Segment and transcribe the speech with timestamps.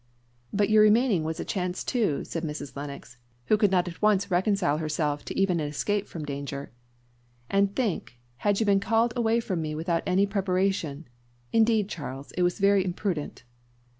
[0.51, 2.75] "But your remaining was a chance too," said Mrs.
[2.75, 6.71] Lennox, who could not all at once reconcile herself even to an escape from danger;
[7.51, 11.07] "and think, had you been called away from me without any preparation!
[11.53, 13.43] Indeed, Charles, it was very imprudent."